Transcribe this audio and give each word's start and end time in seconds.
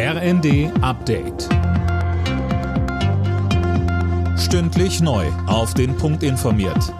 RND 0.00 0.70
Update. 0.80 1.48
Stündlich 4.38 5.00
neu. 5.00 5.26
Auf 5.48 5.74
den 5.74 5.96
Punkt 5.96 6.22
informiert. 6.22 6.94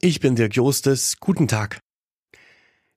Ich 0.00 0.20
bin 0.20 0.36
Dirk 0.36 0.56
Jostes. 0.56 1.18
Guten 1.20 1.48
Tag. 1.48 1.80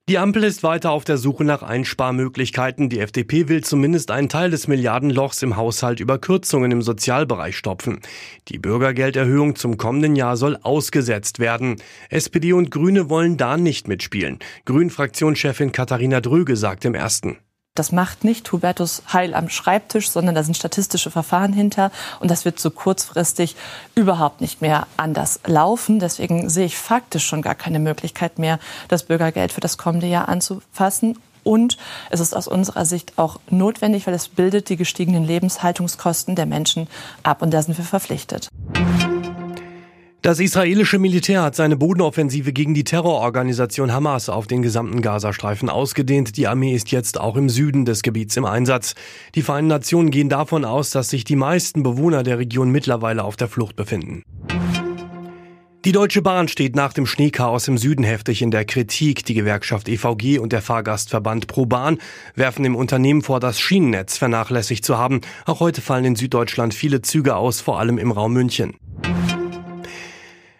Die 0.08 0.16
Ampel 0.16 0.44
ist 0.44 0.62
weiter 0.62 0.92
auf 0.92 1.04
der 1.04 1.18
Suche 1.18 1.44
nach 1.44 1.62
Einsparmöglichkeiten. 1.62 2.88
Die 2.88 3.00
FDP 3.00 3.50
will 3.50 3.62
zumindest 3.62 4.10
einen 4.10 4.30
Teil 4.30 4.48
des 4.48 4.66
Milliardenlochs 4.66 5.42
im 5.42 5.56
Haushalt 5.58 6.00
über 6.00 6.18
Kürzungen 6.18 6.72
im 6.72 6.80
Sozialbereich 6.80 7.54
stopfen. 7.58 8.00
Die 8.48 8.58
Bürgergelderhöhung 8.58 9.56
zum 9.56 9.76
kommenden 9.76 10.16
Jahr 10.16 10.38
soll 10.38 10.56
ausgesetzt 10.62 11.38
werden. 11.38 11.76
SPD 12.08 12.54
und 12.54 12.70
Grüne 12.70 13.10
wollen 13.10 13.36
da 13.36 13.58
nicht 13.58 13.88
mitspielen. 13.88 14.38
Grünen-Fraktionschefin 14.64 15.72
Katharina 15.72 16.22
Dröge 16.22 16.56
sagt 16.56 16.86
im 16.86 16.94
ersten. 16.94 17.36
Das 17.78 17.92
macht 17.92 18.24
nicht 18.24 18.50
Hubertus 18.50 19.02
Heil 19.12 19.34
am 19.34 19.48
Schreibtisch, 19.48 20.10
sondern 20.10 20.34
da 20.34 20.42
sind 20.42 20.56
statistische 20.56 21.10
Verfahren 21.10 21.52
hinter 21.52 21.92
und 22.20 22.30
das 22.30 22.44
wird 22.44 22.58
so 22.58 22.70
kurzfristig 22.70 23.54
überhaupt 23.94 24.40
nicht 24.40 24.62
mehr 24.62 24.86
anders 24.96 25.40
laufen. 25.46 26.00
Deswegen 26.00 26.48
sehe 26.48 26.66
ich 26.66 26.76
faktisch 26.76 27.26
schon 27.26 27.42
gar 27.42 27.54
keine 27.54 27.78
Möglichkeit 27.78 28.38
mehr, 28.38 28.58
das 28.88 29.04
Bürgergeld 29.04 29.52
für 29.52 29.60
das 29.60 29.78
kommende 29.78 30.06
Jahr 30.06 30.28
anzufassen. 30.28 31.18
Und 31.44 31.76
es 32.10 32.18
ist 32.18 32.34
aus 32.34 32.48
unserer 32.48 32.84
Sicht 32.84 33.12
auch 33.18 33.38
notwendig, 33.50 34.08
weil 34.08 34.14
es 34.14 34.26
bildet 34.26 34.68
die 34.68 34.76
gestiegenen 34.76 35.24
Lebenshaltungskosten 35.24 36.34
der 36.34 36.46
Menschen 36.46 36.88
ab 37.22 37.40
und 37.40 37.54
da 37.54 37.62
sind 37.62 37.78
wir 37.78 37.84
verpflichtet. 37.84 38.48
Das 40.26 40.40
israelische 40.40 40.98
Militär 40.98 41.44
hat 41.44 41.54
seine 41.54 41.76
Bodenoffensive 41.76 42.52
gegen 42.52 42.74
die 42.74 42.82
Terrororganisation 42.82 43.92
Hamas 43.92 44.28
auf 44.28 44.48
den 44.48 44.60
gesamten 44.60 45.00
Gazastreifen 45.00 45.70
ausgedehnt. 45.70 46.36
Die 46.36 46.48
Armee 46.48 46.74
ist 46.74 46.90
jetzt 46.90 47.20
auch 47.20 47.36
im 47.36 47.48
Süden 47.48 47.84
des 47.84 48.02
Gebiets 48.02 48.36
im 48.36 48.44
Einsatz. 48.44 48.96
Die 49.36 49.42
Vereinten 49.42 49.68
Nationen 49.68 50.10
gehen 50.10 50.28
davon 50.28 50.64
aus, 50.64 50.90
dass 50.90 51.10
sich 51.10 51.22
die 51.22 51.36
meisten 51.36 51.84
Bewohner 51.84 52.24
der 52.24 52.40
Region 52.40 52.70
mittlerweile 52.70 53.22
auf 53.22 53.36
der 53.36 53.46
Flucht 53.46 53.76
befinden. 53.76 54.24
Die 55.84 55.92
Deutsche 55.92 56.22
Bahn 56.22 56.48
steht 56.48 56.74
nach 56.74 56.92
dem 56.92 57.06
Schneechaos 57.06 57.68
im 57.68 57.78
Süden 57.78 58.02
heftig 58.02 58.42
in 58.42 58.50
der 58.50 58.64
Kritik. 58.64 59.24
Die 59.26 59.34
Gewerkschaft 59.34 59.88
EVG 59.88 60.40
und 60.40 60.52
der 60.52 60.60
Fahrgastverband 60.60 61.46
ProBahn 61.46 61.98
werfen 62.34 62.64
dem 62.64 62.74
Unternehmen 62.74 63.22
vor, 63.22 63.38
das 63.38 63.60
Schienennetz 63.60 64.18
vernachlässigt 64.18 64.84
zu 64.84 64.98
haben. 64.98 65.20
Auch 65.44 65.60
heute 65.60 65.82
fallen 65.82 66.04
in 66.04 66.16
Süddeutschland 66.16 66.74
viele 66.74 67.00
Züge 67.00 67.36
aus, 67.36 67.60
vor 67.60 67.78
allem 67.78 67.96
im 67.96 68.10
Raum 68.10 68.32
München. 68.32 68.74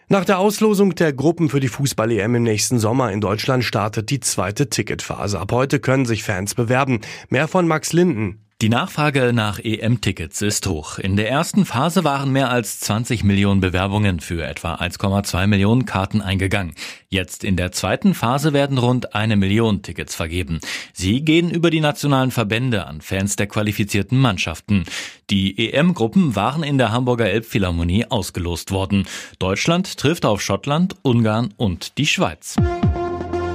Nach 0.09 0.23
der 0.23 0.39
Auslosung 0.39 0.95
der 0.95 1.11
Gruppen 1.11 1.49
für 1.49 1.59
die 1.59 1.67
Fußball-EM 1.67 2.35
im 2.35 2.43
nächsten 2.43 2.79
Sommer 2.79 3.11
in 3.11 3.19
Deutschland 3.19 3.65
startet 3.65 4.09
die 4.09 4.21
zweite 4.21 4.69
Ticketphase. 4.69 5.37
Ab 5.37 5.51
heute 5.51 5.81
können 5.81 6.05
sich 6.05 6.23
Fans 6.23 6.55
bewerben. 6.55 7.01
Mehr 7.27 7.49
von 7.49 7.67
Max 7.67 7.91
Linden. 7.91 8.46
Die 8.59 8.69
Nachfrage 8.69 9.33
nach 9.33 9.59
EM-Tickets 9.59 10.41
ist 10.41 10.65
hoch. 10.65 10.97
In 10.97 11.15
der 11.15 11.29
ersten 11.29 11.63
Phase 11.63 12.03
waren 12.03 12.31
mehr 12.31 12.49
als 12.49 12.79
20 12.79 13.23
Millionen 13.23 13.61
Bewerbungen 13.61 14.19
für 14.19 14.43
etwa 14.43 14.73
1,2 14.73 15.45
Millionen 15.45 15.85
Karten 15.85 16.23
eingegangen. 16.23 16.73
Jetzt 17.07 17.43
in 17.43 17.55
der 17.55 17.71
zweiten 17.71 18.15
Phase 18.15 18.53
werden 18.53 18.79
rund 18.79 19.13
eine 19.13 19.35
Million 19.35 19.83
Tickets 19.83 20.15
vergeben. 20.15 20.59
Sie 20.91 21.23
gehen 21.23 21.51
über 21.51 21.69
die 21.69 21.81
nationalen 21.81 22.31
Verbände 22.31 22.87
an 22.87 23.01
Fans 23.01 23.35
der 23.35 23.45
qualifizierten 23.45 24.17
Mannschaften. 24.17 24.85
Die 25.29 25.71
EM-Gruppen 25.71 26.35
waren 26.35 26.63
in 26.63 26.79
der 26.79 26.91
Hamburger 26.91 27.29
Elbphilharmonie 27.29 28.05
ausgelost 28.09 28.71
worden. 28.71 29.05
Deutschland 29.37 29.99
trifft 29.99 30.25
auf 30.25 30.41
Schottland, 30.41 30.95
Ungarn 31.03 31.53
und 31.57 31.99
die 31.99 32.07
Schweiz. 32.07 32.55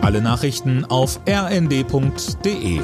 Alle 0.00 0.22
Nachrichten 0.22 0.84
auf 0.84 1.18
rnd.de 1.28 2.80